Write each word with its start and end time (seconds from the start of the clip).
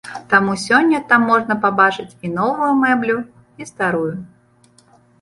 Таму 0.29 0.53
сёння 0.61 1.01
там 1.11 1.27
можна 1.33 1.59
пабачыць 1.67 2.07
і 2.25 2.33
новую 2.41 2.73
мэблю, 2.83 3.17
і 3.63 3.73
старую. 3.75 4.13